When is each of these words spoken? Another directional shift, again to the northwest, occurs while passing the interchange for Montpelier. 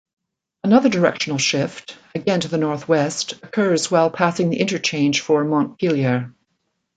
Another 0.63 0.89
directional 0.89 1.37
shift, 1.37 1.95
again 2.15 2.39
to 2.39 2.47
the 2.47 2.57
northwest, 2.57 3.33
occurs 3.33 3.91
while 3.91 4.09
passing 4.09 4.49
the 4.49 4.59
interchange 4.59 5.21
for 5.21 5.43
Montpelier. 5.43 6.33